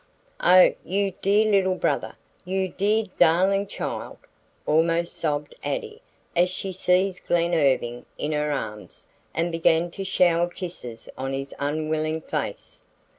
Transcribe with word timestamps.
"Oh, 0.43 0.73
you 0.83 1.11
dear 1.21 1.45
little 1.45 1.75
brother, 1.75 2.15
you 2.43 2.69
dear 2.69 3.05
darling 3.19 3.67
child," 3.67 4.17
almost 4.65 5.15
sobbed 5.15 5.53
Addie 5.63 6.01
as 6.35 6.49
she 6.49 6.73
seized 6.73 7.27
Glen 7.27 7.53
Irving 7.53 8.07
in 8.17 8.31
her 8.31 8.51
arms 8.51 9.05
and 9.35 9.51
began 9.51 9.91
to 9.91 10.03
shower 10.03 10.47
kisses 10.49 11.07
on 11.19 11.33
his 11.33 11.53
unwilling 11.59 12.21
face. 12.21 12.81